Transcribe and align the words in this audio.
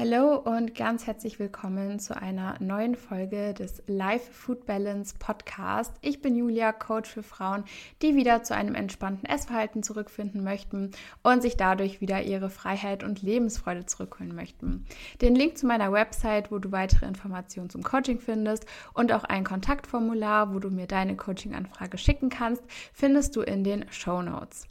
Hallo 0.00 0.36
und 0.36 0.74
ganz 0.74 1.06
herzlich 1.06 1.38
willkommen 1.38 1.98
zu 1.98 2.16
einer 2.16 2.56
neuen 2.58 2.94
Folge 2.94 3.52
des 3.52 3.82
Life 3.86 4.32
Food 4.32 4.64
Balance 4.64 5.14
Podcast. 5.18 5.94
Ich 6.00 6.22
bin 6.22 6.34
Julia, 6.34 6.72
Coach 6.72 7.10
für 7.10 7.22
Frauen, 7.22 7.64
die 8.00 8.16
wieder 8.16 8.42
zu 8.42 8.54
einem 8.54 8.74
entspannten 8.74 9.28
Essverhalten 9.28 9.82
zurückfinden 9.82 10.42
möchten 10.42 10.92
und 11.22 11.42
sich 11.42 11.58
dadurch 11.58 12.00
wieder 12.00 12.22
ihre 12.22 12.48
Freiheit 12.48 13.04
und 13.04 13.20
Lebensfreude 13.20 13.84
zurückholen 13.84 14.34
möchten. 14.34 14.86
Den 15.20 15.34
Link 15.34 15.58
zu 15.58 15.66
meiner 15.66 15.92
Website, 15.92 16.50
wo 16.50 16.58
du 16.58 16.72
weitere 16.72 17.04
Informationen 17.04 17.68
zum 17.68 17.82
Coaching 17.82 18.20
findest 18.20 18.64
und 18.94 19.12
auch 19.12 19.24
ein 19.24 19.44
Kontaktformular, 19.44 20.54
wo 20.54 20.60
du 20.60 20.70
mir 20.70 20.86
deine 20.86 21.14
Coaching-Anfrage 21.14 21.98
schicken 21.98 22.30
kannst, 22.30 22.62
findest 22.94 23.36
du 23.36 23.42
in 23.42 23.64
den 23.64 23.84
Show 23.90 24.22
Notes. 24.22 24.66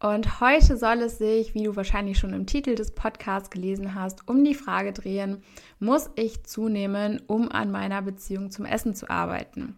Und 0.00 0.40
heute 0.40 0.76
soll 0.76 0.98
es 1.02 1.18
sich, 1.18 1.54
wie 1.54 1.64
du 1.64 1.74
wahrscheinlich 1.74 2.18
schon 2.18 2.32
im 2.32 2.46
Titel 2.46 2.76
des 2.76 2.92
Podcasts 2.92 3.50
gelesen 3.50 3.96
hast, 3.96 4.28
um 4.28 4.44
die 4.44 4.54
Frage 4.54 4.92
drehen, 4.92 5.42
muss 5.80 6.08
ich 6.14 6.44
zunehmen, 6.44 7.20
um 7.26 7.50
an 7.50 7.72
meiner 7.72 8.00
Beziehung 8.00 8.52
zum 8.52 8.64
Essen 8.64 8.94
zu 8.94 9.10
arbeiten? 9.10 9.76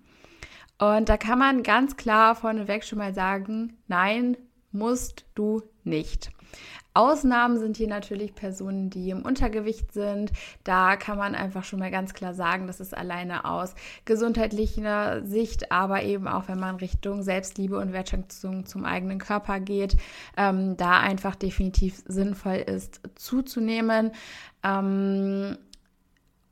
Und 0.78 1.08
da 1.08 1.16
kann 1.16 1.38
man 1.38 1.62
ganz 1.62 1.96
klar 1.96 2.34
vorneweg 2.34 2.84
schon 2.84 2.98
mal 2.98 3.14
sagen, 3.14 3.78
nein, 3.88 4.36
musst 4.72 5.24
du 5.34 5.62
nicht. 5.84 6.30
Ausnahmen 6.92 7.58
sind 7.58 7.76
hier 7.76 7.86
natürlich 7.86 8.34
Personen, 8.34 8.90
die 8.90 9.10
im 9.10 9.22
Untergewicht 9.22 9.92
sind. 9.92 10.32
Da 10.64 10.96
kann 10.96 11.18
man 11.18 11.34
einfach 11.34 11.62
schon 11.62 11.78
mal 11.78 11.90
ganz 11.90 12.14
klar 12.14 12.34
sagen, 12.34 12.66
das 12.66 12.80
ist 12.80 12.96
alleine 12.96 13.44
aus 13.44 13.74
gesundheitlicher 14.04 15.24
Sicht, 15.24 15.70
aber 15.70 16.02
eben 16.02 16.26
auch, 16.26 16.48
wenn 16.48 16.58
man 16.58 16.76
Richtung 16.76 17.22
Selbstliebe 17.22 17.78
und 17.78 17.92
Wertschätzung 17.92 18.66
zum 18.66 18.84
eigenen 18.84 19.18
Körper 19.18 19.60
geht, 19.60 19.96
ähm, 20.36 20.76
da 20.76 20.98
einfach 20.98 21.36
definitiv 21.36 22.02
sinnvoll 22.06 22.56
ist 22.56 23.00
zuzunehmen. 23.14 24.10
Ähm, 24.64 25.56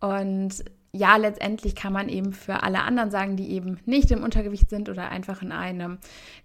und 0.01 0.65
ja, 0.99 1.17
letztendlich 1.17 1.77
kann 1.77 1.93
man 1.93 2.09
eben 2.09 2.33
für 2.33 2.63
alle 2.65 2.83
anderen 2.83 3.11
sagen, 3.11 3.37
die 3.37 3.53
eben 3.53 3.79
nicht 3.87 4.11
im 4.11 4.25
Untergewicht 4.25 4.69
sind 4.69 4.89
oder 4.89 5.11
einfach 5.11 5.43
in 5.43 5.53
einem 5.53 5.99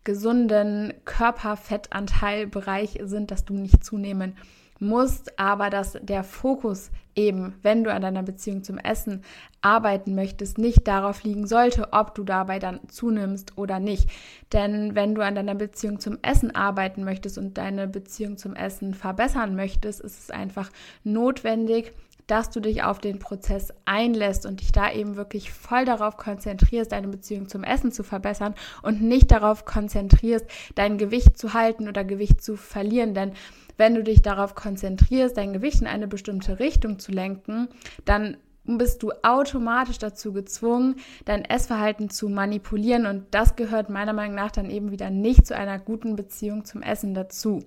gesunden 0.04 0.94
Körperfettanteilbereich 1.06 3.00
sind, 3.04 3.32
dass 3.32 3.46
du 3.46 3.56
nicht 3.56 3.84
zunehmen 3.84 4.36
musst, 4.80 5.40
aber 5.40 5.70
dass 5.70 5.98
der 6.02 6.24
Fokus 6.24 6.92
eben, 7.16 7.56
wenn 7.64 7.84
du 7.84 7.92
an 7.92 8.02
deiner 8.02 8.22
Beziehung 8.22 8.64
zum 8.64 8.78
Essen 8.78 9.24
arbeiten 9.62 10.14
möchtest, 10.14 10.58
nicht 10.58 10.88
darauf 10.88 11.24
liegen 11.24 11.48
sollte, 11.48 11.94
ob 11.94 12.14
du 12.14 12.24
dabei 12.24 12.60
dann 12.60 12.80
zunimmst 12.90 13.58
oder 13.58 13.80
nicht. 13.80 14.10
Denn 14.52 14.94
wenn 14.94 15.16
du 15.16 15.24
an 15.24 15.36
deiner 15.36 15.56
Beziehung 15.56 16.00
zum 16.00 16.18
Essen 16.22 16.56
arbeiten 16.56 17.04
möchtest 17.04 17.38
und 17.38 17.58
deine 17.58 17.88
Beziehung 17.88 18.38
zum 18.38 18.56
Essen 18.56 18.94
verbessern 18.94 19.56
möchtest, 19.56 20.02
ist 20.02 20.20
es 20.20 20.32
einfach 20.32 20.70
notwendig, 21.04 21.94
dass 22.28 22.50
du 22.50 22.60
dich 22.60 22.84
auf 22.84 23.00
den 23.00 23.20
Prozess 23.20 23.74
einlässt 23.86 24.46
und 24.46 24.62
dich 24.62 24.72
da 24.72 24.92
eben 24.92 25.16
wirklich 25.16 25.52
voll 25.52 25.86
darauf 25.86 26.18
konzentrierst, 26.18 26.92
deine 26.92 27.08
Beziehung 27.08 27.48
zum 27.48 27.64
Essen 27.64 27.92
zu 27.92 28.04
verbessern 28.04 28.56
und 28.82 29.02
nicht 29.02 29.32
darauf 29.32 29.66
konzentrierst, 29.66 30.46
dein 30.76 30.98
Gewicht 30.98 31.38
zu 31.38 31.54
halten 31.54 31.88
oder 31.88 32.04
Gewicht 32.04 32.42
zu 32.42 32.56
verlieren. 32.56 33.14
Denn 33.14 33.34
wenn 33.78 33.96
du 33.96 34.04
dich 34.04 34.22
darauf 34.22 34.56
konzentrierst, 34.56 35.38
dein 35.38 35.54
Gewicht 35.54 35.82
in 35.82 35.88
eine 35.88 36.08
bestimmte 36.08 36.60
Richtung 36.60 37.00
zu 37.00 37.12
lenken, 37.12 37.70
dann 38.06 38.38
bist 38.66 39.04
du 39.04 39.12
automatisch 39.24 39.98
dazu 39.98 40.32
gezwungen, 40.32 40.96
dein 41.26 41.44
Essverhalten 41.44 42.10
zu 42.10 42.30
manipulieren 42.30 43.06
und 43.06 43.26
das 43.32 43.56
gehört 43.58 43.90
meiner 43.90 44.14
Meinung 44.14 44.36
nach 44.36 44.52
dann 44.52 44.70
eben 44.70 44.92
wieder 44.92 45.10
nicht 45.10 45.46
zu 45.46 45.56
einer 45.56 45.80
guten 45.80 46.16
Beziehung 46.16 46.64
zum 46.64 46.82
Essen 46.82 47.14
dazu 47.14 47.60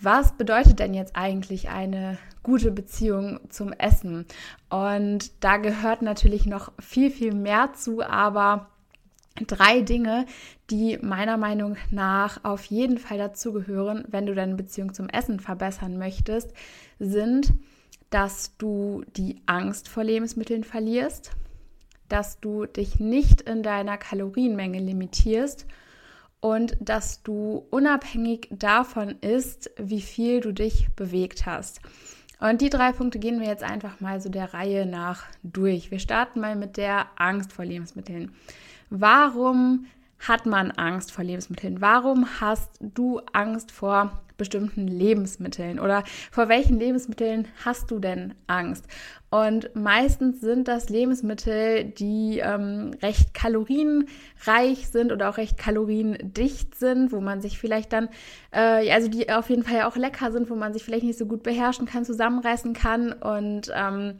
was 0.00 0.32
bedeutet 0.32 0.78
denn 0.78 0.94
jetzt 0.94 1.16
eigentlich 1.16 1.68
eine 1.68 2.18
gute 2.42 2.70
Beziehung 2.70 3.40
zum 3.48 3.72
Essen? 3.72 4.26
Und 4.70 5.32
da 5.42 5.56
gehört 5.56 6.02
natürlich 6.02 6.46
noch 6.46 6.72
viel, 6.78 7.10
viel 7.10 7.34
mehr 7.34 7.72
zu, 7.74 8.02
aber 8.02 8.68
drei 9.46 9.80
Dinge, 9.80 10.26
die 10.70 10.98
meiner 10.98 11.36
Meinung 11.36 11.76
nach 11.90 12.44
auf 12.44 12.64
jeden 12.64 12.98
Fall 12.98 13.18
dazugehören, 13.18 14.04
wenn 14.08 14.26
du 14.26 14.34
deine 14.34 14.54
Beziehung 14.54 14.94
zum 14.94 15.08
Essen 15.08 15.40
verbessern 15.40 15.98
möchtest, 15.98 16.52
sind, 16.98 17.52
dass 18.10 18.56
du 18.56 19.04
die 19.16 19.42
Angst 19.46 19.88
vor 19.88 20.04
Lebensmitteln 20.04 20.64
verlierst, 20.64 21.32
dass 22.08 22.40
du 22.40 22.66
dich 22.66 23.00
nicht 23.00 23.42
in 23.42 23.62
deiner 23.62 23.98
Kalorienmenge 23.98 24.78
limitierst 24.78 25.66
und 26.40 26.76
dass 26.80 27.22
du 27.22 27.66
unabhängig 27.70 28.48
davon 28.50 29.16
isst, 29.20 29.70
wie 29.76 30.00
viel 30.00 30.40
du 30.40 30.52
dich 30.52 30.88
bewegt 30.94 31.46
hast. 31.46 31.80
Und 32.40 32.60
die 32.60 32.70
drei 32.70 32.92
Punkte 32.92 33.18
gehen 33.18 33.40
wir 33.40 33.48
jetzt 33.48 33.64
einfach 33.64 34.00
mal 34.00 34.20
so 34.20 34.28
der 34.28 34.54
Reihe 34.54 34.86
nach 34.86 35.24
durch. 35.42 35.90
Wir 35.90 35.98
starten 35.98 36.40
mal 36.40 36.54
mit 36.54 36.76
der 36.76 37.06
Angst 37.16 37.52
vor 37.52 37.64
Lebensmitteln. 37.64 38.32
Warum 38.90 39.86
hat 40.18 40.46
man 40.46 40.70
Angst 40.72 41.12
vor 41.12 41.24
Lebensmitteln? 41.24 41.80
Warum 41.80 42.40
hast 42.40 42.70
du 42.80 43.20
Angst 43.32 43.72
vor 43.72 44.20
bestimmten 44.36 44.86
Lebensmitteln 44.86 45.80
oder 45.80 46.04
vor 46.30 46.48
welchen 46.48 46.78
Lebensmitteln 46.78 47.48
hast 47.64 47.90
du 47.90 47.98
denn 47.98 48.34
Angst? 48.46 48.86
Und 49.30 49.74
meistens 49.74 50.40
sind 50.40 50.68
das 50.68 50.88
Lebensmittel, 50.88 51.84
die 51.84 52.38
ähm, 52.38 52.92
recht 53.02 53.34
kalorienreich 53.34 54.88
sind 54.90 55.12
oder 55.12 55.28
auch 55.28 55.36
recht 55.36 55.58
kaloriendicht 55.58 56.74
sind, 56.74 57.12
wo 57.12 57.20
man 57.20 57.42
sich 57.42 57.58
vielleicht 57.58 57.92
dann, 57.92 58.08
äh, 58.52 58.90
also 58.90 59.08
die 59.08 59.30
auf 59.30 59.50
jeden 59.50 59.64
Fall 59.64 59.82
auch 59.82 59.96
lecker 59.96 60.32
sind, 60.32 60.48
wo 60.48 60.54
man 60.54 60.72
sich 60.72 60.82
vielleicht 60.82 61.04
nicht 61.04 61.18
so 61.18 61.26
gut 61.26 61.42
beherrschen 61.42 61.86
kann, 61.86 62.06
zusammenreißen 62.06 62.72
kann 62.72 63.12
und 63.12 63.70
ähm, 63.74 64.18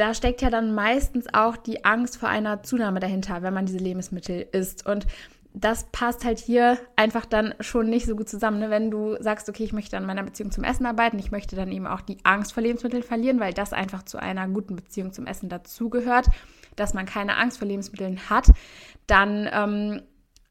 da 0.00 0.14
steckt 0.14 0.40
ja 0.40 0.48
dann 0.48 0.74
meistens 0.74 1.26
auch 1.34 1.58
die 1.58 1.84
Angst 1.84 2.16
vor 2.16 2.30
einer 2.30 2.62
Zunahme 2.62 3.00
dahinter, 3.00 3.42
wenn 3.42 3.52
man 3.52 3.66
diese 3.66 3.78
Lebensmittel 3.78 4.46
isst. 4.50 4.86
Und 4.86 5.06
das 5.52 5.88
passt 5.92 6.24
halt 6.24 6.38
hier 6.38 6.78
einfach 6.96 7.26
dann 7.26 7.54
schon 7.60 7.90
nicht 7.90 8.06
so 8.06 8.16
gut 8.16 8.28
zusammen. 8.28 8.60
Ne? 8.60 8.70
Wenn 8.70 8.90
du 8.90 9.16
sagst, 9.20 9.48
okay, 9.48 9.64
ich 9.64 9.74
möchte 9.74 9.98
an 9.98 10.06
meiner 10.06 10.22
Beziehung 10.22 10.52
zum 10.52 10.64
Essen 10.64 10.86
arbeiten, 10.86 11.18
ich 11.18 11.30
möchte 11.30 11.54
dann 11.54 11.70
eben 11.70 11.86
auch 11.86 12.00
die 12.00 12.16
Angst 12.22 12.54
vor 12.54 12.62
Lebensmitteln 12.62 13.02
verlieren, 13.02 13.40
weil 13.40 13.52
das 13.52 13.74
einfach 13.74 14.04
zu 14.04 14.18
einer 14.18 14.48
guten 14.48 14.76
Beziehung 14.76 15.12
zum 15.12 15.26
Essen 15.26 15.50
dazugehört, 15.50 16.28
dass 16.76 16.94
man 16.94 17.04
keine 17.04 17.36
Angst 17.36 17.58
vor 17.58 17.68
Lebensmitteln 17.68 18.30
hat, 18.30 18.46
dann 19.06 19.48
ähm, 19.52 20.02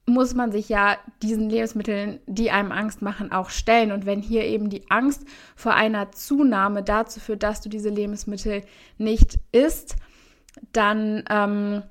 muss 0.10 0.34
man 0.34 0.52
sich 0.52 0.70
ja 0.70 0.98
diesen 1.22 1.50
Lebensmitteln, 1.50 2.20
die 2.28 2.52
einem 2.52 2.72
Angst 2.72 3.02
machen, 3.02 3.32
auch 3.32 3.50
stellen. 3.50 3.92
Und 3.92 4.06
wenn 4.06 4.22
hier 4.22 4.44
eben 4.44 4.70
die 4.70 4.90
Angst 4.90 5.26
vor 5.56 5.74
einer 5.74 6.12
Zunahme 6.12 6.84
dazu 6.84 7.20
führt, 7.20 7.44
dass 7.44 7.62
du 7.62 7.70
diese 7.70 7.90
Lebensmittel 7.90 8.64
nicht 8.98 9.40
isst, 9.52 9.96
dann 10.74 11.24
ähm, 11.30 11.84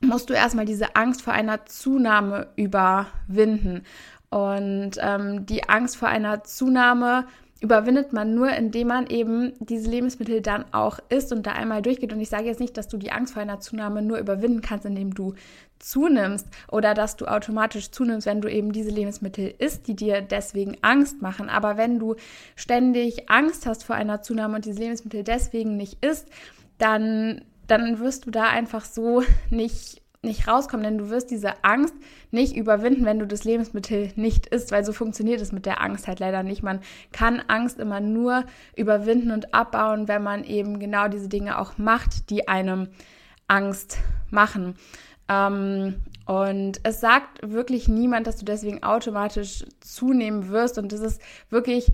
musst 0.00 0.30
du 0.30 0.34
erstmal 0.34 0.64
diese 0.64 0.96
Angst 0.96 1.22
vor 1.22 1.32
einer 1.32 1.66
Zunahme 1.66 2.48
überwinden. 2.56 3.82
Und 4.30 4.92
ähm, 5.00 5.46
die 5.46 5.68
Angst 5.68 5.96
vor 5.96 6.08
einer 6.08 6.44
Zunahme 6.44 7.26
überwindet 7.60 8.12
man 8.12 8.34
nur, 8.34 8.50
indem 8.50 8.88
man 8.88 9.06
eben 9.08 9.52
diese 9.58 9.90
Lebensmittel 9.90 10.40
dann 10.40 10.64
auch 10.72 11.00
isst 11.08 11.32
und 11.32 11.46
da 11.46 11.52
einmal 11.52 11.82
durchgeht. 11.82 12.12
Und 12.12 12.20
ich 12.20 12.28
sage 12.28 12.44
jetzt 12.44 12.60
nicht, 12.60 12.76
dass 12.76 12.88
du 12.88 12.98
die 12.98 13.10
Angst 13.10 13.32
vor 13.32 13.42
einer 13.42 13.58
Zunahme 13.58 14.02
nur 14.02 14.18
überwinden 14.18 14.60
kannst, 14.60 14.86
indem 14.86 15.12
du 15.12 15.34
zunimmst 15.78 16.46
oder 16.70 16.94
dass 16.94 17.16
du 17.16 17.26
automatisch 17.26 17.90
zunimmst, 17.90 18.26
wenn 18.26 18.40
du 18.40 18.50
eben 18.50 18.72
diese 18.72 18.90
Lebensmittel 18.90 19.54
isst, 19.58 19.86
die 19.88 19.96
dir 19.96 20.22
deswegen 20.22 20.76
Angst 20.82 21.22
machen. 21.22 21.48
Aber 21.48 21.76
wenn 21.76 21.98
du 21.98 22.16
ständig 22.56 23.30
Angst 23.30 23.66
hast 23.66 23.84
vor 23.84 23.96
einer 23.96 24.22
Zunahme 24.22 24.56
und 24.56 24.64
diese 24.64 24.80
Lebensmittel 24.80 25.24
deswegen 25.24 25.76
nicht 25.76 26.04
isst, 26.04 26.28
dann, 26.78 27.42
dann 27.66 27.98
wirst 27.98 28.26
du 28.26 28.30
da 28.30 28.44
einfach 28.44 28.84
so 28.84 29.22
nicht 29.50 30.02
nicht 30.22 30.48
rauskommen, 30.48 30.82
denn 30.82 30.98
du 30.98 31.10
wirst 31.10 31.30
diese 31.30 31.62
Angst 31.62 31.94
nicht 32.32 32.56
überwinden, 32.56 33.04
wenn 33.04 33.20
du 33.20 33.26
das 33.26 33.44
Lebensmittel 33.44 34.10
nicht 34.16 34.48
isst, 34.48 34.72
weil 34.72 34.84
so 34.84 34.92
funktioniert 34.92 35.40
es 35.40 35.52
mit 35.52 35.64
der 35.64 35.80
Angst 35.80 36.08
halt 36.08 36.18
leider 36.18 36.42
nicht. 36.42 36.62
Man 36.62 36.80
kann 37.12 37.40
Angst 37.46 37.78
immer 37.78 38.00
nur 38.00 38.44
überwinden 38.76 39.30
und 39.30 39.54
abbauen, 39.54 40.08
wenn 40.08 40.22
man 40.22 40.42
eben 40.42 40.80
genau 40.80 41.06
diese 41.06 41.28
Dinge 41.28 41.58
auch 41.58 41.78
macht, 41.78 42.30
die 42.30 42.48
einem 42.48 42.88
Angst 43.46 43.98
machen. 44.30 44.74
Ähm, 45.28 45.96
und 46.26 46.80
es 46.82 47.00
sagt 47.00 47.40
wirklich 47.42 47.88
niemand, 47.88 48.26
dass 48.26 48.36
du 48.36 48.44
deswegen 48.44 48.82
automatisch 48.82 49.64
zunehmen 49.80 50.48
wirst. 50.48 50.78
Und 50.78 50.92
das 50.92 51.00
ist 51.00 51.20
wirklich 51.50 51.92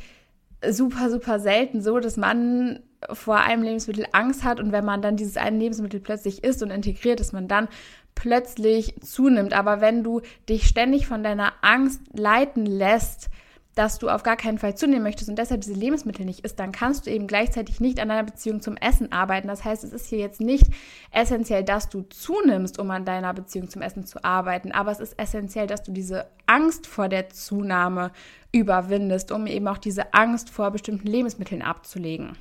super, 0.69 1.11
super 1.11 1.39
selten 1.39 1.81
so, 1.81 1.99
dass 2.01 2.17
man 2.17 2.81
vor 3.13 3.37
einem 3.37 3.63
Lebensmittel 3.63 4.07
Angst 4.13 4.45
hat 4.45 4.61
und 4.61 4.73
wenn 4.73 4.85
man 4.85 5.03
dann 5.03 5.17
dieses 5.17 5.37
eine 5.37 5.59
Lebensmittel 5.59 6.01
plötzlich 6.01 6.43
isst 6.43 6.63
und 6.63 6.71
integriert, 6.71 7.21
dass 7.21 7.33
man 7.33 7.49
dann 7.49 7.69
plötzlich 8.15 8.95
zunimmt. 9.03 9.53
Aber 9.53 9.81
wenn 9.81 10.03
du 10.03 10.23
dich 10.49 10.67
ständig 10.67 11.07
von 11.07 11.23
deiner 11.23 11.53
Angst 11.61 12.01
leiten 12.13 12.65
lässt, 12.65 13.29
dass 13.75 13.99
du 13.99 14.09
auf 14.09 14.23
gar 14.23 14.37
keinen 14.37 14.59
Fall 14.59 14.76
zunehmen 14.76 15.03
möchtest 15.03 15.29
und 15.29 15.37
deshalb 15.37 15.62
diese 15.62 15.75
Lebensmittel 15.75 16.25
nicht 16.25 16.41
isst, 16.41 16.59
dann 16.59 16.73
kannst 16.73 17.06
du 17.06 17.11
eben 17.11 17.26
gleichzeitig 17.26 17.81
nicht 17.81 17.99
an 17.99 18.09
deiner 18.09 18.23
Beziehung 18.23 18.61
zum 18.61 18.76
Essen 18.76 19.11
arbeiten. 19.12 19.49
Das 19.49 19.65
heißt, 19.65 19.85
es 19.85 19.93
ist 19.93 20.06
hier 20.06 20.19
jetzt 20.19 20.41
nicht 20.41 20.67
essentiell, 21.11 21.65
dass 21.65 21.88
du 21.88 22.03
zunimmst, 22.03 22.79
um 22.79 22.91
an 22.91 23.05
deiner 23.05 23.35
Beziehung 23.35 23.69
zum 23.69 23.82
Essen 23.82 24.06
zu 24.06 24.23
arbeiten, 24.25 24.73
aber 24.73 24.93
es 24.93 25.00
ist 25.00 25.19
essentiell, 25.19 25.67
dass 25.67 25.82
du 25.82 25.93
diese 25.93 26.26
Angst 26.47 26.87
vor 26.87 27.09
der 27.09 27.31
Zunahme 27.31 28.12
überwindest, 28.53 29.32
um 29.32 29.47
eben 29.47 29.67
auch 29.67 29.79
diese 29.79 30.15
Angst 30.15 30.50
vor 30.50 30.71
bestimmten 30.71 31.09
Lebensmitteln 31.09 31.62
abzulegen. 31.62 32.37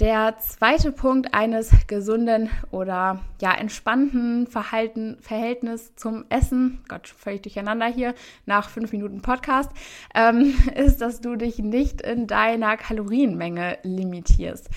Der 0.00 0.38
zweite 0.38 0.92
Punkt 0.92 1.34
eines 1.34 1.70
gesunden 1.86 2.48
oder 2.70 3.20
ja 3.42 3.52
entspannten 3.52 4.46
Verhalten, 4.46 5.18
Verhältnis 5.20 5.94
zum 5.94 6.24
Essen, 6.30 6.82
Gott, 6.88 7.06
völlig 7.06 7.42
durcheinander 7.42 7.84
hier 7.84 8.14
nach 8.46 8.70
fünf 8.70 8.92
Minuten 8.92 9.20
Podcast, 9.20 9.70
ähm, 10.14 10.54
ist, 10.74 11.02
dass 11.02 11.20
du 11.20 11.36
dich 11.36 11.58
nicht 11.58 12.00
in 12.00 12.26
deiner 12.26 12.78
Kalorienmenge 12.78 13.76
limitierst. 13.82 14.70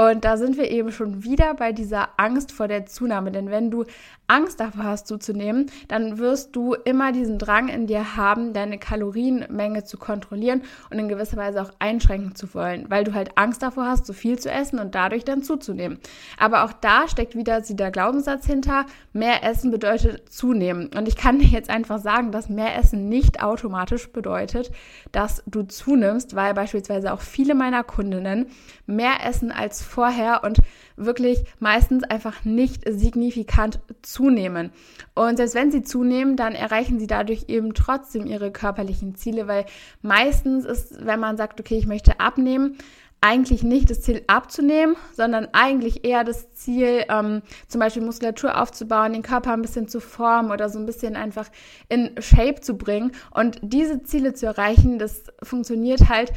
Und 0.00 0.24
da 0.24 0.38
sind 0.38 0.56
wir 0.56 0.70
eben 0.70 0.92
schon 0.92 1.24
wieder 1.24 1.52
bei 1.52 1.72
dieser 1.72 2.08
Angst 2.16 2.52
vor 2.52 2.68
der 2.68 2.86
Zunahme. 2.86 3.32
Denn 3.32 3.50
wenn 3.50 3.70
du 3.70 3.84
Angst 4.28 4.58
davor 4.60 4.84
hast, 4.84 5.06
zuzunehmen, 5.08 5.66
dann 5.88 6.16
wirst 6.16 6.56
du 6.56 6.72
immer 6.72 7.12
diesen 7.12 7.38
Drang 7.38 7.68
in 7.68 7.86
dir 7.86 8.16
haben, 8.16 8.54
deine 8.54 8.78
Kalorienmenge 8.78 9.84
zu 9.84 9.98
kontrollieren 9.98 10.62
und 10.88 10.98
in 10.98 11.08
gewisser 11.08 11.36
Weise 11.36 11.60
auch 11.60 11.72
einschränken 11.80 12.34
zu 12.34 12.54
wollen, 12.54 12.86
weil 12.88 13.04
du 13.04 13.12
halt 13.12 13.36
Angst 13.36 13.62
davor 13.62 13.86
hast, 13.86 14.06
so 14.06 14.14
viel 14.14 14.38
zu 14.38 14.50
essen 14.50 14.78
und 14.78 14.94
dadurch 14.94 15.24
dann 15.24 15.42
zuzunehmen. 15.42 15.98
Aber 16.38 16.64
auch 16.64 16.72
da 16.72 17.06
steckt 17.06 17.36
wieder 17.36 17.60
der 17.60 17.90
Glaubenssatz 17.90 18.46
hinter, 18.46 18.86
mehr 19.12 19.42
Essen 19.44 19.70
bedeutet 19.70 20.32
zunehmen. 20.32 20.90
Und 20.96 21.08
ich 21.08 21.16
kann 21.16 21.40
dir 21.40 21.48
jetzt 21.48 21.68
einfach 21.68 21.98
sagen, 21.98 22.32
dass 22.32 22.48
mehr 22.48 22.74
Essen 22.78 23.10
nicht 23.10 23.42
automatisch 23.42 24.10
bedeutet, 24.10 24.70
dass 25.12 25.42
du 25.46 25.64
zunimmst, 25.64 26.36
weil 26.36 26.54
beispielsweise 26.54 27.12
auch 27.12 27.20
viele 27.20 27.54
meiner 27.54 27.82
Kundinnen 27.82 28.46
mehr 28.86 29.26
essen 29.26 29.50
als 29.52 29.82
vorher 29.90 30.42
und 30.44 30.60
wirklich 30.96 31.44
meistens 31.58 32.04
einfach 32.04 32.44
nicht 32.44 32.82
signifikant 32.88 33.80
zunehmen. 34.02 34.70
Und 35.14 35.36
selbst 35.36 35.54
wenn 35.54 35.70
sie 35.70 35.82
zunehmen, 35.82 36.36
dann 36.36 36.54
erreichen 36.54 36.98
sie 36.98 37.06
dadurch 37.06 37.46
eben 37.48 37.74
trotzdem 37.74 38.26
ihre 38.26 38.50
körperlichen 38.50 39.14
Ziele, 39.14 39.46
weil 39.46 39.66
meistens 40.02 40.64
ist, 40.64 41.04
wenn 41.04 41.20
man 41.20 41.36
sagt, 41.36 41.60
okay, 41.60 41.76
ich 41.76 41.86
möchte 41.86 42.20
abnehmen, 42.20 42.78
eigentlich 43.22 43.62
nicht 43.62 43.90
das 43.90 44.00
Ziel 44.00 44.22
abzunehmen, 44.28 44.96
sondern 45.12 45.48
eigentlich 45.52 46.04
eher 46.06 46.24
das 46.24 46.54
Ziel, 46.54 47.04
ähm, 47.08 47.42
zum 47.68 47.78
Beispiel 47.78 48.02
Muskulatur 48.02 48.60
aufzubauen, 48.60 49.12
den 49.12 49.22
Körper 49.22 49.52
ein 49.52 49.62
bisschen 49.62 49.88
zu 49.88 50.00
formen 50.00 50.50
oder 50.50 50.70
so 50.70 50.78
ein 50.78 50.86
bisschen 50.86 51.16
einfach 51.16 51.48
in 51.88 52.14
Shape 52.18 52.60
zu 52.60 52.78
bringen. 52.78 53.12
Und 53.30 53.58
diese 53.62 54.02
Ziele 54.02 54.32
zu 54.32 54.46
erreichen, 54.46 54.98
das 54.98 55.24
funktioniert 55.42 56.08
halt 56.08 56.32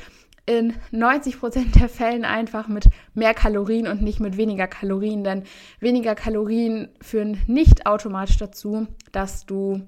in 0.46 0.74
90 0.92 1.40
Prozent 1.40 1.80
der 1.80 1.90
Fällen 1.90 2.26
einfach 2.26 2.68
mit 2.68 2.90
mehr 3.14 3.34
Kalorien 3.34 3.88
und 3.88 4.02
nicht 4.02 4.20
mit 4.20 4.38
weniger 4.38 4.68
Kalorien, 4.68 5.24
denn 5.24 5.44
weniger 5.80 6.16
Kalorien 6.16 6.90
führen 7.02 7.40
nicht 7.48 7.86
automatisch 7.86 8.38
dazu, 8.38 8.88
dass 9.12 9.46
du 9.46 9.82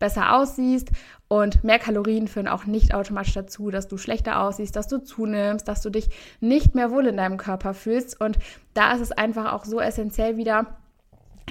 besser 0.00 0.34
aussiehst 0.34 0.90
und 1.28 1.62
mehr 1.62 1.78
Kalorien 1.78 2.26
führen 2.26 2.48
auch 2.48 2.66
nicht 2.66 2.92
automatisch 2.92 3.34
dazu, 3.34 3.70
dass 3.70 3.86
du 3.86 3.96
schlechter 3.96 4.40
aussiehst, 4.40 4.74
dass 4.74 4.88
du 4.88 4.98
zunimmst, 4.98 5.68
dass 5.68 5.80
du 5.80 5.90
dich 5.90 6.10
nicht 6.40 6.74
mehr 6.74 6.90
wohl 6.90 7.06
in 7.06 7.16
deinem 7.16 7.36
Körper 7.36 7.72
fühlst. 7.72 8.20
Und 8.20 8.36
da 8.74 8.92
ist 8.92 9.00
es 9.00 9.12
einfach 9.12 9.52
auch 9.52 9.64
so 9.64 9.80
essentiell 9.80 10.36
wieder, 10.36 10.78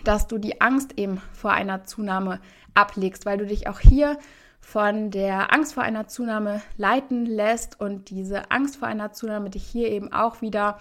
dass 0.04 0.27
du 0.27 0.38
die 0.38 0.59
Angst 0.59 1.00
eben 1.00 1.21
vor 1.31 1.51
einer 1.51 1.86
Zunahme 1.86 2.42
ablegst, 2.74 3.25
weil 3.25 3.38
du 3.38 3.45
dich 3.45 3.68
auch 3.68 3.80
hier 3.80 4.18
von 4.61 5.11
der 5.11 5.53
Angst 5.53 5.73
vor 5.73 5.83
einer 5.83 6.07
Zunahme 6.07 6.61
leiten 6.77 7.25
lässt 7.25 7.79
und 7.81 8.09
diese 8.09 8.51
Angst 8.51 8.77
vor 8.77 8.87
einer 8.87 9.11
Zunahme 9.11 9.49
dich 9.49 9.63
hier 9.63 9.89
eben 9.89 10.13
auch 10.13 10.41
wieder 10.41 10.79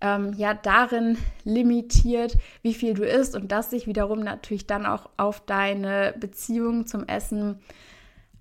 ähm, 0.00 0.32
ja 0.36 0.54
darin 0.54 1.18
limitiert, 1.44 2.36
wie 2.62 2.74
viel 2.74 2.94
du 2.94 3.04
isst 3.04 3.36
und 3.36 3.52
das 3.52 3.70
sich 3.70 3.86
wiederum 3.86 4.20
natürlich 4.20 4.66
dann 4.66 4.86
auch 4.86 5.08
auf 5.16 5.40
deine 5.44 6.14
Beziehung 6.18 6.86
zum 6.86 7.06
Essen 7.06 7.60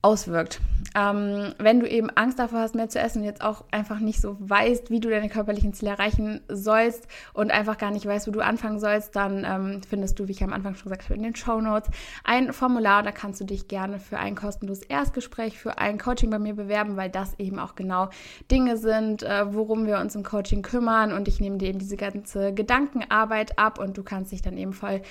auswirkt. 0.01 0.61
Ähm, 0.95 1.53
wenn 1.57 1.79
du 1.79 1.89
eben 1.89 2.09
Angst 2.11 2.39
davor 2.39 2.59
hast, 2.59 2.75
mehr 2.75 2.87
zu 2.87 2.99
essen 2.99 3.19
und 3.19 3.25
jetzt 3.25 3.41
auch 3.41 3.65
einfach 3.71 3.99
nicht 3.99 4.21
so 4.21 4.37
weißt, 4.39 4.89
wie 4.89 4.99
du 4.99 5.09
deine 5.09 5.27
körperlichen 5.27 5.73
Ziele 5.73 5.91
erreichen 5.91 6.41
sollst 6.47 7.07
und 7.33 7.51
einfach 7.51 7.77
gar 7.77 7.91
nicht 7.91 8.05
weißt, 8.05 8.27
wo 8.27 8.31
du 8.31 8.39
anfangen 8.39 8.79
sollst, 8.79 9.15
dann 9.15 9.43
ähm, 9.43 9.81
findest 9.87 10.19
du, 10.19 10.27
wie 10.27 10.31
ich 10.31 10.43
am 10.43 10.53
Anfang 10.53 10.75
schon 10.75 10.85
gesagt 10.85 11.03
habe, 11.05 11.15
in 11.15 11.23
den 11.23 11.35
Show 11.35 11.59
Notes 11.61 11.89
ein 12.23 12.53
Formular. 12.53 13.03
Da 13.03 13.11
kannst 13.11 13.41
du 13.41 13.45
dich 13.45 13.67
gerne 13.67 13.99
für 13.99 14.17
ein 14.17 14.35
kostenloses 14.35 14.83
Erstgespräch, 14.83 15.57
für 15.57 15.77
ein 15.77 15.97
Coaching 15.97 16.29
bei 16.29 16.39
mir 16.39 16.55
bewerben, 16.55 16.95
weil 16.95 17.09
das 17.09 17.37
eben 17.39 17.59
auch 17.59 17.75
genau 17.75 18.09
Dinge 18.51 18.77
sind, 18.77 19.23
äh, 19.23 19.53
worum 19.53 19.87
wir 19.87 19.99
uns 19.99 20.15
im 20.15 20.23
Coaching 20.23 20.61
kümmern. 20.61 21.11
Und 21.11 21.27
ich 21.27 21.39
nehme 21.39 21.57
dir 21.57 21.69
eben 21.69 21.79
diese 21.79 21.97
ganze 21.97 22.53
Gedankenarbeit 22.53 23.59
ab 23.59 23.79
und 23.79 23.97
du 23.97 24.03
kannst 24.03 24.31
dich 24.31 24.41
dann 24.41 24.57
eben 24.57 24.73
voll 24.73 25.01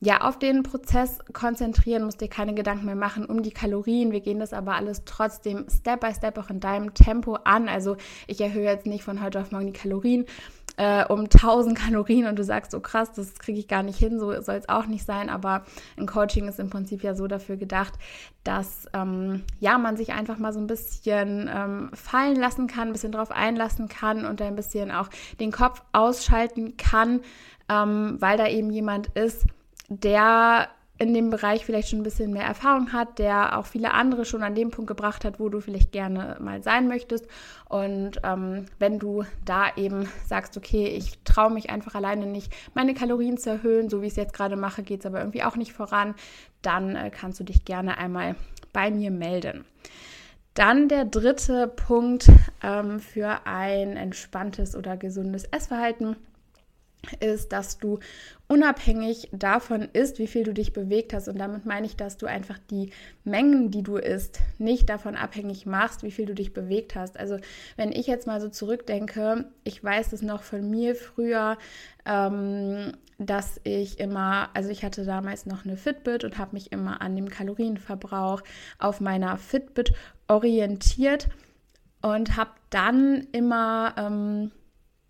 ja, 0.00 0.20
auf 0.20 0.38
den 0.38 0.62
Prozess 0.62 1.18
konzentrieren, 1.32 2.04
musst 2.04 2.20
dir 2.20 2.28
keine 2.28 2.54
Gedanken 2.54 2.86
mehr 2.86 2.94
machen 2.94 3.26
um 3.26 3.42
die 3.42 3.50
Kalorien. 3.50 4.12
Wir 4.12 4.20
gehen 4.20 4.38
das 4.38 4.52
aber 4.52 4.74
alles 4.74 5.02
trotzdem 5.04 5.66
Step 5.68 6.00
by 6.00 6.14
Step 6.14 6.38
auch 6.38 6.50
in 6.50 6.60
deinem 6.60 6.94
Tempo 6.94 7.34
an. 7.44 7.68
Also 7.68 7.96
ich 8.26 8.40
erhöhe 8.40 8.64
jetzt 8.64 8.86
nicht 8.86 9.02
von 9.02 9.22
heute 9.22 9.40
auf 9.40 9.50
morgen 9.50 9.66
die 9.66 9.72
Kalorien 9.72 10.26
äh, 10.78 11.04
um 11.06 11.22
1000 11.24 11.76
Kalorien 11.76 12.26
und 12.26 12.38
du 12.38 12.44
sagst 12.44 12.70
so 12.70 12.80
krass, 12.80 13.12
das 13.12 13.34
kriege 13.34 13.58
ich 13.58 13.66
gar 13.66 13.82
nicht 13.82 13.98
hin, 13.98 14.20
so 14.20 14.40
soll 14.40 14.54
es 14.54 14.68
auch 14.68 14.86
nicht 14.86 15.04
sein. 15.04 15.28
Aber 15.28 15.64
ein 15.96 16.06
Coaching 16.06 16.46
ist 16.46 16.60
im 16.60 16.70
Prinzip 16.70 17.02
ja 17.02 17.16
so 17.16 17.26
dafür 17.26 17.56
gedacht, 17.56 17.94
dass 18.44 18.86
ähm, 18.94 19.42
ja 19.58 19.76
man 19.76 19.96
sich 19.96 20.12
einfach 20.12 20.38
mal 20.38 20.52
so 20.52 20.60
ein 20.60 20.68
bisschen 20.68 21.50
ähm, 21.52 21.90
fallen 21.92 22.36
lassen 22.36 22.68
kann, 22.68 22.88
ein 22.88 22.92
bisschen 22.92 23.12
drauf 23.12 23.32
einlassen 23.32 23.88
kann 23.88 24.24
und 24.24 24.40
ein 24.40 24.54
bisschen 24.54 24.92
auch 24.92 25.08
den 25.40 25.50
Kopf 25.50 25.82
ausschalten 25.92 26.76
kann, 26.76 27.20
ähm, 27.68 28.16
weil 28.20 28.38
da 28.38 28.46
eben 28.46 28.70
jemand 28.70 29.08
ist, 29.08 29.46
der 29.88 30.68
in 30.98 31.14
dem 31.14 31.30
Bereich 31.30 31.64
vielleicht 31.64 31.88
schon 31.88 32.00
ein 32.00 32.04
bisschen 32.04 32.32
mehr 32.32 32.44
Erfahrung 32.44 32.92
hat, 32.92 33.20
der 33.20 33.56
auch 33.56 33.66
viele 33.66 33.94
andere 33.94 34.24
schon 34.24 34.42
an 34.42 34.56
dem 34.56 34.70
Punkt 34.70 34.88
gebracht 34.88 35.24
hat, 35.24 35.38
wo 35.38 35.48
du 35.48 35.60
vielleicht 35.60 35.92
gerne 35.92 36.36
mal 36.40 36.62
sein 36.62 36.88
möchtest. 36.88 37.26
Und 37.68 38.20
ähm, 38.24 38.66
wenn 38.80 38.98
du 38.98 39.24
da 39.44 39.76
eben 39.76 40.08
sagst, 40.26 40.56
okay, 40.56 40.86
ich 40.88 41.18
traue 41.22 41.52
mich 41.52 41.70
einfach 41.70 41.94
alleine 41.94 42.26
nicht, 42.26 42.52
meine 42.74 42.94
Kalorien 42.94 43.38
zu 43.38 43.50
erhöhen, 43.50 43.88
so 43.88 44.02
wie 44.02 44.06
ich 44.06 44.12
es 44.12 44.16
jetzt 44.16 44.34
gerade 44.34 44.56
mache, 44.56 44.82
geht 44.82 45.00
es 45.00 45.06
aber 45.06 45.20
irgendwie 45.20 45.44
auch 45.44 45.56
nicht 45.56 45.72
voran, 45.72 46.14
dann 46.62 46.96
äh, 46.96 47.10
kannst 47.10 47.38
du 47.38 47.44
dich 47.44 47.64
gerne 47.64 47.96
einmal 47.96 48.34
bei 48.72 48.90
mir 48.90 49.12
melden. 49.12 49.64
Dann 50.54 50.88
der 50.88 51.04
dritte 51.04 51.68
Punkt 51.68 52.28
ähm, 52.64 52.98
für 52.98 53.46
ein 53.46 53.96
entspanntes 53.96 54.74
oder 54.74 54.96
gesundes 54.96 55.44
Essverhalten 55.44 56.16
ist, 57.20 57.52
dass 57.52 57.78
du 57.78 57.98
unabhängig 58.48 59.28
davon 59.32 59.88
isst, 59.92 60.18
wie 60.18 60.26
viel 60.26 60.42
du 60.42 60.52
dich 60.52 60.72
bewegt 60.72 61.12
hast. 61.12 61.28
Und 61.28 61.38
damit 61.38 61.66
meine 61.66 61.86
ich, 61.86 61.96
dass 61.96 62.16
du 62.16 62.26
einfach 62.26 62.58
die 62.70 62.90
Mengen, 63.24 63.70
die 63.70 63.82
du 63.82 63.96
isst, 63.96 64.40
nicht 64.58 64.88
davon 64.88 65.16
abhängig 65.16 65.66
machst, 65.66 66.02
wie 66.02 66.10
viel 66.10 66.26
du 66.26 66.34
dich 66.34 66.52
bewegt 66.52 66.94
hast. 66.96 67.18
Also 67.18 67.38
wenn 67.76 67.92
ich 67.92 68.06
jetzt 68.06 68.26
mal 68.26 68.40
so 68.40 68.48
zurückdenke, 68.48 69.44
ich 69.64 69.82
weiß 69.82 70.12
es 70.12 70.22
noch 70.22 70.42
von 70.42 70.68
mir 70.68 70.94
früher, 70.96 71.58
ähm, 72.06 72.92
dass 73.18 73.60
ich 73.64 73.98
immer, 73.98 74.48
also 74.54 74.70
ich 74.70 74.84
hatte 74.84 75.04
damals 75.04 75.44
noch 75.44 75.64
eine 75.64 75.76
Fitbit 75.76 76.24
und 76.24 76.38
habe 76.38 76.54
mich 76.54 76.72
immer 76.72 77.02
an 77.02 77.16
dem 77.16 77.28
Kalorienverbrauch 77.28 78.42
auf 78.78 79.00
meiner 79.00 79.36
Fitbit 79.36 79.92
orientiert 80.28 81.28
und 82.00 82.36
habe 82.36 82.50
dann 82.70 83.26
immer 83.32 83.94
ähm, 83.98 84.52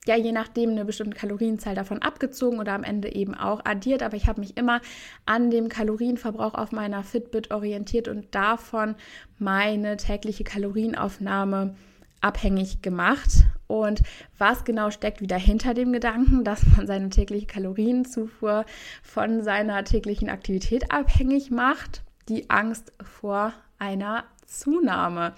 ja 0.08 0.16
je 0.16 0.32
nachdem 0.32 0.70
eine 0.70 0.84
bestimmte 0.86 1.16
Kalorienzahl 1.16 1.74
davon 1.74 2.00
abgezogen 2.00 2.58
oder 2.58 2.72
am 2.72 2.82
Ende 2.82 3.14
eben 3.14 3.34
auch 3.34 3.60
addiert. 3.64 4.02
Aber 4.02 4.16
ich 4.16 4.26
habe 4.26 4.40
mich 4.40 4.56
immer 4.56 4.80
an 5.26 5.50
dem 5.50 5.68
Kalorienverbrauch 5.68 6.54
auf 6.54 6.72
meiner 6.72 7.04
Fitbit 7.04 7.52
orientiert 7.52 8.08
und 8.08 8.34
davon 8.34 8.96
meine 9.38 9.98
tägliche 9.98 10.44
Kalorienaufnahme 10.44 11.74
abhängig 12.22 12.80
gemacht. 12.80 13.44
Und 13.66 14.02
was 14.38 14.64
genau 14.64 14.90
steckt 14.90 15.20
wieder 15.20 15.36
hinter 15.36 15.74
dem 15.74 15.92
Gedanken, 15.92 16.42
dass 16.42 16.64
man 16.74 16.86
seine 16.86 17.10
tägliche 17.10 17.46
Kalorienzufuhr 17.46 18.64
von 19.02 19.42
seiner 19.42 19.84
täglichen 19.84 20.30
Aktivität 20.30 20.90
abhängig 20.90 21.50
macht? 21.50 22.02
Die 22.30 22.48
Angst 22.48 22.92
vor 23.02 23.52
einer 23.78 24.24
Zunahme. 24.48 25.34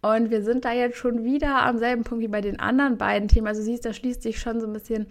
Und 0.00 0.30
wir 0.30 0.42
sind 0.42 0.64
da 0.64 0.72
jetzt 0.72 0.96
schon 0.96 1.24
wieder 1.24 1.62
am 1.62 1.78
selben 1.78 2.04
Punkt 2.04 2.22
wie 2.22 2.28
bei 2.28 2.40
den 2.40 2.58
anderen 2.58 2.96
beiden 2.96 3.28
Themen. 3.28 3.46
Also 3.46 3.62
siehst, 3.62 3.84
da 3.84 3.92
schließt 3.92 4.22
sich 4.22 4.40
schon 4.40 4.60
so 4.60 4.66
ein 4.66 4.72
bisschen 4.72 5.06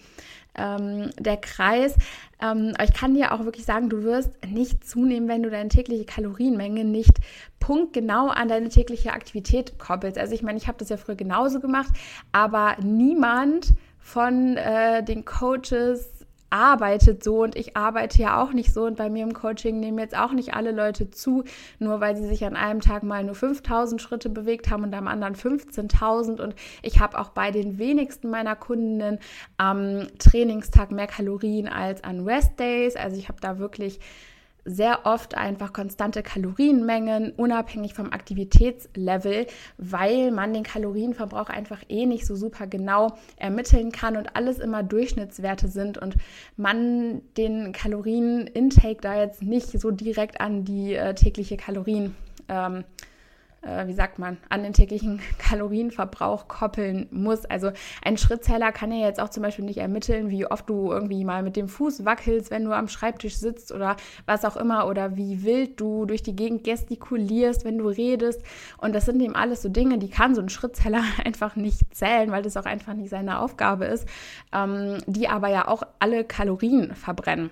ähm, 0.56 1.12
der 1.20 1.38
Kreis. 1.38 1.96
Ähm, 2.42 2.74
ich 2.84 2.94
kann 2.94 3.14
dir 3.14 3.34
auch 3.34 3.46
wirklich 3.46 3.66
sagen, 3.66 3.90
du 3.90 4.04
wirst 4.04 4.32
nicht 4.48 4.88
zunehmen, 4.88 5.30
wenn 5.30 5.44
du 5.44 5.50
deine 5.50 5.70
tägliche 5.70 6.06
Kalorienmenge 6.06 6.84
nicht 6.84 7.18
punktgenau 7.60 8.28
an 8.28 8.48
deine 8.48 8.70
tägliche 8.70 9.14
Aktivität 9.14 9.78
koppelst. 9.80 10.18
Also 10.18 10.34
ich 10.34 10.44
meine, 10.44 10.58
ich 10.58 10.68
habe 10.68 10.78
das 10.78 10.90
ja 10.90 10.98
früher 10.98 11.16
genauso 11.16 11.60
gemacht, 11.60 11.94
aber 12.32 12.76
niemand 12.82 13.74
von 14.00 14.58
äh, 14.58 15.04
den 15.04 15.26
Coaches 15.26 16.21
arbeitet 16.52 17.24
so 17.24 17.42
und 17.44 17.56
ich 17.56 17.76
arbeite 17.76 18.22
ja 18.22 18.42
auch 18.42 18.54
nicht 18.54 18.74
so 18.74 18.84
und 18.86 18.98
bei 18.98 19.10
mir 19.10 19.24
im 19.24 19.34
Coaching 19.34 19.80
nehmen 19.80 19.98
jetzt 19.98 20.18
auch 20.18 20.34
nicht 20.34 20.54
alle 20.54 20.72
Leute 20.72 21.10
zu, 21.10 21.44
nur 21.80 22.00
weil 22.02 22.16
sie 22.16 22.28
sich 22.28 22.46
an 22.46 22.56
einem 22.56 22.82
Tag 22.82 23.04
mal 23.04 23.24
nur 23.24 23.36
5000 23.36 24.02
Schritte 24.02 24.30
bewegt 24.30 24.70
haben 24.70 24.84
und 24.84 24.94
am 24.94 25.08
anderen 25.08 25.36
15.000 25.36 26.42
und 26.42 26.56
ich 26.82 27.00
habe 27.00 27.18
auch 27.20 27.30
bei 27.30 27.52
den 27.52 27.78
wenigsten 27.78 28.30
meiner 28.30 28.56
Kundinnen 28.56 29.20
am 29.58 30.08
Trainingstag 30.20 30.92
mehr 30.92 31.08
Kalorien 31.08 31.68
als 31.68 32.04
an 32.04 32.28
Rest 32.28 32.60
Days, 32.60 32.96
also 32.96 33.18
ich 33.18 33.30
habe 33.30 33.40
da 33.42 33.58
wirklich 33.58 34.00
sehr 34.66 35.06
oft 35.06 35.36
einfach 35.36 35.74
konstante 35.74 36.24
Kalorienmengen, 36.24 37.32
unabhängig 37.32 37.94
vom 37.94 38.12
Aktivitätslevel, 38.12 39.48
weil 39.78 40.32
man 40.32 40.54
den 40.54 40.64
Kalorienverbrauch 40.64 41.50
einfach 41.50 41.82
eh 41.90 42.06
nicht 42.06 42.26
so 42.26 42.36
super 42.36 42.68
genau 42.68 43.18
ermitteln 43.38 43.92
kann 43.92 44.18
und 44.18 44.36
alles 44.36 44.60
immer 44.60 44.84
Durchschnittswerte 44.84 45.68
sind 45.68 45.98
und 45.98 46.16
man 46.58 47.22
den 47.38 47.72
Kalorienintake 47.72 49.02
da 49.02 49.20
jetzt 49.20 49.42
nicht 49.42 49.80
so 49.80 49.92
direkt 49.92 50.42
an 50.42 50.64
die 50.64 50.94
äh, 50.94 51.14
tägliche 51.16 51.58
Kalorien 51.58 52.16
ähm, 52.48 52.84
äh, 53.62 53.88
wie 53.88 53.94
sagt 53.94 54.20
man, 54.20 54.38
an 54.50 54.64
den 54.64 54.74
täglichen 54.74 55.22
Kalorienverbrauch 55.38 56.48
koppeln 56.48 57.08
muss. 57.12 57.46
Also 57.46 57.72
ein 58.04 58.18
Schrittzähler 58.18 58.72
kann 58.72 58.92
ja 58.92 59.06
jetzt 59.06 59.20
auch 59.20 59.30
zum 59.30 59.44
Beispiel 59.44 59.66
nicht 59.66 59.78
ermitteln, 59.78 60.30
wie 60.30 60.46
oft 60.46 60.70
du 60.70 60.92
irgendwie 60.92 61.24
mal 61.26 61.44
mit 61.44 61.56
dem 61.56 61.68
Fuß 61.68 62.06
wackelst, 62.06 62.52
wenn 62.52 62.66
du 62.66 62.72
am 62.72 62.88
Schreibtisch 62.88 63.36
sitzt 63.36 63.72
oder 63.72 63.96
was 64.26 64.46
auch 64.46 64.58
immer 64.58 64.88
oder 64.88 65.16
wie 65.16 65.44
wild 65.44 65.80
du 65.80 66.06
durch 66.06 66.24
die 66.24 66.36
Gegend 66.36 66.64
gestikulierst, 66.64 67.66
wenn 67.66 67.78
du 67.78 67.88
redest. 67.88 68.42
Und 68.78 68.94
das 68.94 69.06
sind 69.06 69.22
eben 69.22 69.36
alles 69.36 69.62
so 69.62 69.70
Dinge, 69.70 69.98
die 69.98 70.10
kann 70.10 70.36
so 70.36 70.42
ein 70.42 70.50
Schrittzähler 70.50 71.04
einfach 71.26 71.56
nicht 71.56 71.96
zählen, 71.96 72.32
weil 72.32 72.44
das 72.44 72.58
auch 72.58 72.66
einfach 72.66 72.94
nicht 72.94 73.10
seine 73.10 73.40
Aufgabe 73.40 73.86
ist, 73.86 74.08
ähm, 74.54 74.98
die 75.06 75.28
aber 75.28 75.50
ja 75.50 75.68
auch 75.68 75.84
alle 76.00 76.24
Kalorien 76.24 76.96
verbrennen. 76.96 77.52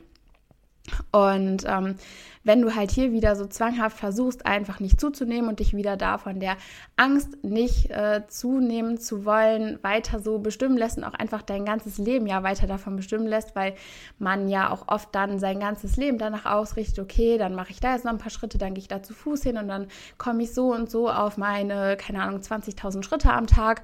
Und 1.11 1.65
ähm, 1.67 1.95
wenn 2.43 2.61
du 2.61 2.75
halt 2.75 2.89
hier 2.89 3.11
wieder 3.11 3.35
so 3.35 3.45
zwanghaft 3.45 3.97
versuchst, 3.97 4.45
einfach 4.45 4.79
nicht 4.79 4.99
zuzunehmen 4.99 5.49
und 5.49 5.59
dich 5.59 5.75
wieder 5.75 5.97
da 5.97 6.17
von 6.17 6.39
der 6.39 6.55
Angst 6.95 7.43
nicht 7.43 7.91
äh, 7.91 8.23
zunehmen 8.27 8.97
zu 8.99 9.25
wollen, 9.25 9.77
weiter 9.83 10.19
so 10.19 10.39
bestimmen 10.39 10.77
lässt 10.77 10.97
und 10.97 11.03
auch 11.03 11.13
einfach 11.13 11.41
dein 11.41 11.65
ganzes 11.65 11.97
Leben 11.97 12.27
ja 12.27 12.41
weiter 12.43 12.65
davon 12.65 12.95
bestimmen 12.95 13.27
lässt, 13.27 13.55
weil 13.55 13.75
man 14.17 14.47
ja 14.47 14.71
auch 14.71 14.87
oft 14.87 15.13
dann 15.13 15.37
sein 15.37 15.59
ganzes 15.59 15.97
Leben 15.97 16.17
danach 16.17 16.45
ausrichtet, 16.45 16.99
okay, 16.99 17.37
dann 17.37 17.55
mache 17.55 17.71
ich 17.71 17.81
da 17.81 17.93
jetzt 17.93 18.05
noch 18.05 18.13
ein 18.13 18.17
paar 18.17 18.31
Schritte, 18.31 18.57
dann 18.57 18.73
gehe 18.73 18.81
ich 18.81 18.87
da 18.87 19.03
zu 19.03 19.13
Fuß 19.13 19.43
hin 19.43 19.57
und 19.57 19.67
dann 19.67 19.87
komme 20.17 20.43
ich 20.43 20.53
so 20.53 20.73
und 20.73 20.89
so 20.89 21.09
auf 21.09 21.37
meine, 21.37 21.97
keine 21.97 22.23
Ahnung, 22.23 22.39
20.000 22.39 23.03
Schritte 23.03 23.31
am 23.31 23.47
Tag. 23.47 23.81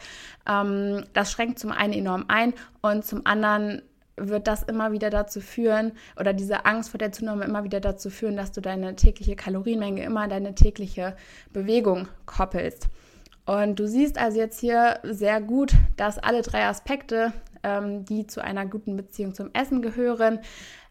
Ähm, 0.48 1.04
das 1.14 1.32
schränkt 1.32 1.60
zum 1.60 1.72
einen 1.72 1.94
enorm 1.94 2.26
ein 2.30 2.54
und 2.82 3.06
zum 3.06 3.26
anderen 3.26 3.82
wird 4.18 4.48
das 4.48 4.64
immer 4.64 4.92
wieder 4.92 5.10
dazu 5.10 5.42
führen 5.42 5.92
oder 6.20 6.34
diese 6.34 6.66
Angst 6.66 6.90
vor 6.90 6.98
der 6.98 7.12
Zunahme 7.12 7.46
immer 7.46 7.64
wieder 7.64 7.80
dazu 7.80 8.10
führen, 8.10 8.38
dass 8.38 8.52
du 8.52 8.62
deine 8.62 8.96
tägliche 8.96 9.36
Kalorienmenge 9.36 10.04
immer 10.04 10.22
an 10.22 10.30
deine 10.30 10.56
tägliche 10.56 11.16
Bewegung 11.52 12.08
koppelst. 12.26 12.88
Und 13.46 13.80
du 13.80 13.88
siehst 13.88 14.18
also 14.18 14.40
jetzt 14.40 14.60
hier 14.60 15.00
sehr 15.04 15.40
gut, 15.42 15.74
dass 15.98 16.18
alle 16.18 16.42
drei 16.42 16.66
Aspekte, 16.66 17.32
ähm, 17.64 18.06
die 18.06 18.26
zu 18.26 18.44
einer 18.44 18.66
guten 18.66 18.96
Beziehung 18.96 19.36
zum 19.36 19.52
Essen 19.54 19.82
gehören, 19.82 20.40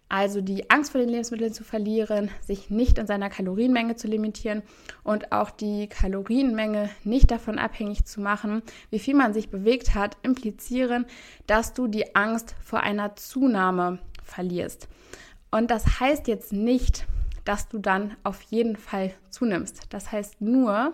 also 0.09 0.41
die 0.41 0.71
Angst 0.71 0.93
vor 0.93 1.01
den 1.01 1.09
Lebensmitteln 1.09 1.53
zu 1.53 1.65
verlieren, 1.65 2.31
sich 2.41 2.71
nicht 2.71 2.99
in 2.99 3.07
seiner 3.07 3.31
Kalorienmenge 3.31 3.97
zu 3.97 4.07
limitieren 4.07 4.63
und 5.03 5.33
auch 5.33 5.51
die 5.51 5.89
Kalorienmenge 5.89 6.91
nicht 7.05 7.31
davon 7.31 7.59
abhängig 7.59 8.05
zu 8.05 8.21
machen, 8.21 8.63
wie 8.91 8.99
viel 8.99 9.15
man 9.15 9.33
sich 9.33 9.51
bewegt 9.51 9.95
hat, 9.95 10.17
implizieren, 10.23 11.07
dass 11.47 11.73
du 11.73 11.87
die 11.87 12.15
Angst 12.15 12.55
vor 12.63 12.81
einer 12.81 13.17
Zunahme 13.17 13.99
verlierst. 14.23 14.89
Und 15.51 15.71
das 15.71 16.01
heißt 16.01 16.29
jetzt 16.29 16.53
nicht, 16.53 17.07
dass 17.45 17.69
du 17.69 17.79
dann 17.79 18.17
auf 18.25 18.43
jeden 18.43 18.77
Fall 18.77 19.13
zunimmst. 19.31 19.83
Das 19.91 20.13
heißt 20.13 20.41
nur, 20.41 20.93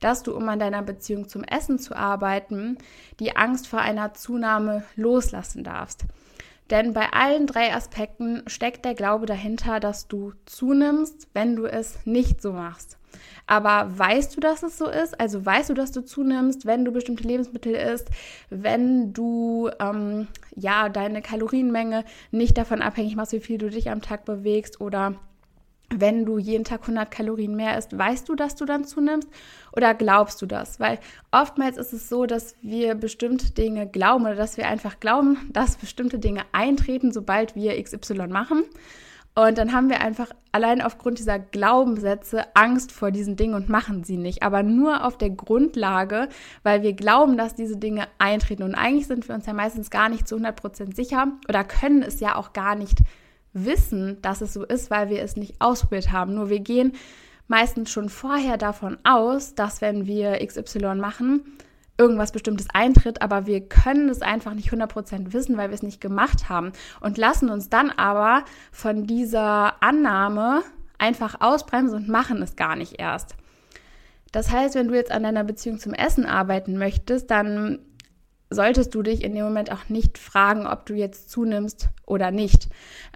dass 0.00 0.22
du, 0.22 0.34
um 0.34 0.48
an 0.48 0.58
deiner 0.58 0.82
Beziehung 0.82 1.28
zum 1.28 1.44
Essen 1.44 1.78
zu 1.78 1.96
arbeiten, 1.96 2.78
die 3.20 3.36
Angst 3.36 3.66
vor 3.66 3.80
einer 3.80 4.14
Zunahme 4.14 4.84
loslassen 4.96 5.64
darfst. 5.64 6.04
Denn 6.70 6.92
bei 6.92 7.12
allen 7.12 7.46
drei 7.46 7.74
Aspekten 7.74 8.42
steckt 8.46 8.84
der 8.84 8.94
Glaube 8.94 9.26
dahinter, 9.26 9.80
dass 9.80 10.06
du 10.06 10.32
zunimmst, 10.44 11.28
wenn 11.32 11.56
du 11.56 11.66
es 11.66 12.04
nicht 12.04 12.42
so 12.42 12.52
machst. 12.52 12.98
Aber 13.46 13.98
weißt 13.98 14.36
du, 14.36 14.40
dass 14.40 14.62
es 14.62 14.76
so 14.76 14.86
ist? 14.86 15.18
Also 15.18 15.44
weißt 15.44 15.70
du, 15.70 15.74
dass 15.74 15.92
du 15.92 16.02
zunimmst, 16.02 16.66
wenn 16.66 16.84
du 16.84 16.92
bestimmte 16.92 17.26
Lebensmittel 17.26 17.74
isst, 17.74 18.08
wenn 18.50 19.14
du 19.14 19.70
ähm, 19.80 20.28
ja 20.54 20.90
deine 20.90 21.22
Kalorienmenge 21.22 22.04
nicht 22.30 22.58
davon 22.58 22.82
abhängig 22.82 23.16
machst, 23.16 23.32
wie 23.32 23.40
viel 23.40 23.56
du 23.56 23.70
dich 23.70 23.90
am 23.90 24.02
Tag 24.02 24.26
bewegst 24.26 24.82
oder 24.82 25.14
wenn 25.94 26.26
du 26.26 26.38
jeden 26.38 26.64
Tag 26.64 26.82
100 26.82 27.10
Kalorien 27.10 27.56
mehr 27.56 27.78
isst, 27.78 27.96
weißt 27.96 28.28
du, 28.28 28.34
dass 28.34 28.56
du 28.56 28.64
dann 28.64 28.84
zunimmst 28.84 29.28
oder 29.72 29.94
glaubst 29.94 30.42
du 30.42 30.46
das? 30.46 30.78
Weil 30.80 30.98
oftmals 31.30 31.78
ist 31.78 31.92
es 31.92 32.08
so, 32.08 32.26
dass 32.26 32.56
wir 32.60 32.94
bestimmte 32.94 33.52
Dinge 33.52 33.86
glauben 33.86 34.24
oder 34.24 34.34
dass 34.34 34.56
wir 34.56 34.68
einfach 34.68 35.00
glauben, 35.00 35.48
dass 35.52 35.76
bestimmte 35.76 36.18
Dinge 36.18 36.42
eintreten, 36.52 37.12
sobald 37.12 37.54
wir 37.54 37.82
XY 37.82 38.28
machen. 38.28 38.64
Und 39.34 39.56
dann 39.56 39.72
haben 39.72 39.88
wir 39.88 40.00
einfach 40.00 40.30
allein 40.50 40.82
aufgrund 40.82 41.20
dieser 41.20 41.38
Glaubenssätze 41.38 42.44
Angst 42.56 42.90
vor 42.90 43.12
diesen 43.12 43.36
Dingen 43.36 43.54
und 43.54 43.68
machen 43.68 44.02
sie 44.02 44.16
nicht. 44.16 44.42
Aber 44.42 44.64
nur 44.64 45.04
auf 45.06 45.16
der 45.16 45.30
Grundlage, 45.30 46.28
weil 46.64 46.82
wir 46.82 46.92
glauben, 46.92 47.36
dass 47.36 47.54
diese 47.54 47.76
Dinge 47.76 48.08
eintreten. 48.18 48.64
Und 48.64 48.74
eigentlich 48.74 49.06
sind 49.06 49.28
wir 49.28 49.36
uns 49.36 49.46
ja 49.46 49.52
meistens 49.52 49.90
gar 49.90 50.08
nicht 50.08 50.26
zu 50.26 50.34
100% 50.36 50.96
sicher 50.96 51.28
oder 51.48 51.62
können 51.62 52.02
es 52.02 52.18
ja 52.18 52.34
auch 52.34 52.52
gar 52.52 52.74
nicht 52.74 52.98
wissen, 53.52 54.20
dass 54.22 54.40
es 54.40 54.52
so 54.52 54.64
ist, 54.64 54.90
weil 54.90 55.08
wir 55.08 55.22
es 55.22 55.36
nicht 55.36 55.60
ausprobiert 55.60 56.12
haben. 56.12 56.34
Nur 56.34 56.48
wir 56.50 56.60
gehen 56.60 56.92
meistens 57.46 57.90
schon 57.90 58.08
vorher 58.08 58.56
davon 58.56 58.98
aus, 59.04 59.54
dass 59.54 59.80
wenn 59.80 60.06
wir 60.06 60.44
XY 60.46 60.96
machen, 60.96 61.42
irgendwas 61.96 62.30
Bestimmtes 62.30 62.68
eintritt, 62.72 63.22
aber 63.22 63.46
wir 63.46 63.68
können 63.68 64.08
es 64.08 64.22
einfach 64.22 64.54
nicht 64.54 64.70
100% 64.70 65.32
wissen, 65.32 65.56
weil 65.56 65.70
wir 65.70 65.74
es 65.74 65.82
nicht 65.82 66.00
gemacht 66.00 66.48
haben 66.48 66.72
und 67.00 67.18
lassen 67.18 67.50
uns 67.50 67.68
dann 67.68 67.90
aber 67.90 68.44
von 68.70 69.06
dieser 69.06 69.82
Annahme 69.82 70.62
einfach 70.98 71.40
ausbremsen 71.40 71.96
und 71.96 72.08
machen 72.08 72.40
es 72.40 72.54
gar 72.54 72.76
nicht 72.76 73.00
erst. 73.00 73.34
Das 74.30 74.52
heißt, 74.52 74.74
wenn 74.74 74.88
du 74.88 74.94
jetzt 74.94 75.10
an 75.10 75.22
deiner 75.22 75.44
Beziehung 75.44 75.78
zum 75.78 75.94
Essen 75.94 76.26
arbeiten 76.26 76.78
möchtest, 76.78 77.30
dann 77.30 77.80
solltest 78.50 78.94
du 78.94 79.02
dich 79.02 79.22
in 79.22 79.34
dem 79.34 79.44
Moment 79.44 79.70
auch 79.70 79.88
nicht 79.88 80.16
fragen, 80.16 80.66
ob 80.66 80.86
du 80.86 80.94
jetzt 80.94 81.30
zunimmst 81.30 81.88
oder 82.06 82.30
nicht. 82.30 82.68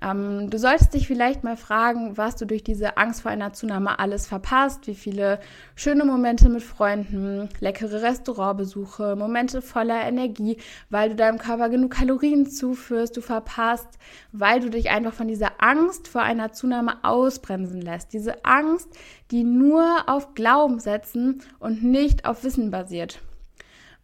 Ähm, 0.02 0.50
du 0.50 0.58
solltest 0.58 0.92
dich 0.92 1.06
vielleicht 1.06 1.42
mal 1.42 1.56
fragen, 1.56 2.18
was 2.18 2.36
du 2.36 2.44
durch 2.44 2.62
diese 2.62 2.98
Angst 2.98 3.22
vor 3.22 3.30
einer 3.30 3.54
Zunahme 3.54 3.98
alles 3.98 4.26
verpasst, 4.26 4.86
wie 4.86 4.94
viele 4.94 5.40
schöne 5.74 6.04
Momente 6.04 6.50
mit 6.50 6.62
Freunden, 6.62 7.48
leckere 7.60 8.02
Restaurantbesuche, 8.02 9.16
Momente 9.16 9.62
voller 9.62 10.02
Energie, 10.04 10.58
weil 10.90 11.10
du 11.10 11.16
deinem 11.16 11.38
Körper 11.38 11.70
genug 11.70 11.92
Kalorien 11.92 12.46
zuführst, 12.46 13.16
du 13.16 13.22
verpasst, 13.22 13.88
weil 14.32 14.60
du 14.60 14.68
dich 14.68 14.90
einfach 14.90 15.14
von 15.14 15.28
dieser 15.28 15.62
Angst 15.62 16.08
vor 16.08 16.22
einer 16.22 16.52
Zunahme 16.52 17.02
ausbremsen 17.04 17.80
lässt. 17.80 18.12
Diese 18.12 18.44
Angst, 18.44 18.88
die 19.30 19.44
nur 19.44 20.08
auf 20.08 20.34
Glaubenssätzen 20.34 21.42
und 21.58 21.82
nicht 21.82 22.26
auf 22.26 22.44
Wissen 22.44 22.70
basiert. 22.70 23.22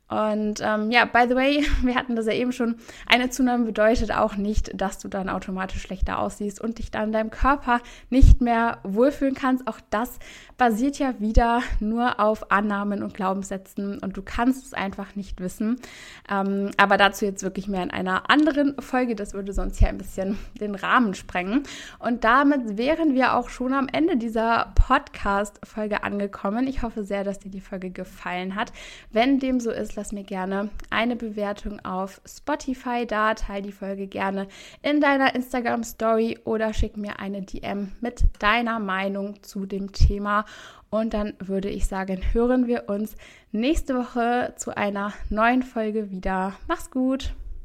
Und 0.08 0.60
ähm, 0.62 0.90
ja, 0.90 1.04
by 1.04 1.26
the 1.28 1.34
way, 1.34 1.66
wir 1.82 1.94
hatten 1.94 2.16
das 2.16 2.26
ja 2.26 2.32
eben 2.32 2.52
schon, 2.52 2.76
eine 3.06 3.30
Zunahme 3.30 3.66
bedeutet 3.66 4.10
auch 4.12 4.36
nicht, 4.36 4.70
dass 4.80 4.98
du 4.98 5.08
dann 5.08 5.28
automatisch 5.28 5.82
schlechter 5.82 6.18
aussiehst 6.18 6.60
und 6.60 6.78
dich 6.78 6.90
dann 6.90 7.04
in 7.04 7.12
deinem 7.12 7.30
Körper 7.30 7.80
nicht 8.08 8.40
mehr 8.40 8.78
wohlfühlen 8.84 9.34
kannst. 9.34 9.66
Auch 9.66 9.80
das 9.90 10.18
basiert 10.56 10.98
ja 10.98 11.14
wieder 11.20 11.62
nur 11.78 12.20
auf 12.20 12.50
Annahmen 12.50 13.02
und 13.02 13.14
Glaubenssätzen 13.14 13.98
und 13.98 14.16
du 14.16 14.22
kannst 14.22 14.64
es 14.66 14.74
einfach 14.74 15.14
nicht 15.14 15.40
wissen. 15.40 15.78
Ähm, 16.30 16.70
aber 16.78 16.96
dazu 16.96 17.26
jetzt 17.26 17.42
wirklich 17.42 17.68
mehr 17.68 17.82
in 17.82 17.90
einer 17.90 18.30
anderen 18.30 18.74
Folge. 18.80 19.14
Das 19.14 19.34
würde 19.34 19.52
sonst 19.52 19.80
ja 19.80 19.88
ein 19.88 19.98
bisschen 19.98 20.38
den 20.58 20.74
Rahmen 20.74 21.14
sprengen. 21.14 21.64
Und 21.98 22.24
damit 22.24 22.78
wären 22.78 23.14
wir 23.14 23.34
auch 23.34 23.50
schon 23.50 23.74
am 23.74 23.88
Ende 23.92 24.16
dieser 24.16 24.72
Podcast-Folge 24.74 26.02
angekommen. 26.02 26.66
Ich 26.66 26.82
hoffe 26.82 27.04
sehr, 27.04 27.24
dass 27.24 27.38
dir 27.38 27.50
die 27.50 27.60
Folge 27.60 27.90
gefallen 27.90 28.54
hat. 28.54 28.72
Wenn 29.10 29.38
dem 29.38 29.60
so 29.60 29.70
ist, 29.70 29.97
lass 29.98 30.12
mir 30.12 30.22
gerne 30.22 30.70
eine 30.90 31.16
Bewertung 31.16 31.84
auf 31.84 32.20
Spotify 32.24 33.04
da, 33.04 33.34
teile 33.34 33.62
die 33.62 33.72
Folge 33.72 34.06
gerne 34.06 34.46
in 34.80 35.00
deiner 35.00 35.34
Instagram 35.34 35.82
Story 35.82 36.38
oder 36.44 36.72
schick 36.72 36.96
mir 36.96 37.18
eine 37.18 37.42
DM 37.42 37.90
mit 38.00 38.22
deiner 38.38 38.78
Meinung 38.78 39.42
zu 39.42 39.66
dem 39.66 39.90
Thema. 39.90 40.44
Und 40.88 41.14
dann 41.14 41.34
würde 41.40 41.68
ich 41.68 41.88
sagen, 41.88 42.20
hören 42.32 42.68
wir 42.68 42.88
uns 42.88 43.16
nächste 43.50 43.96
Woche 43.96 44.54
zu 44.56 44.76
einer 44.76 45.12
neuen 45.30 45.64
Folge 45.64 46.12
wieder. 46.12 46.54
Mach's 46.68 46.92
gut! 46.92 47.34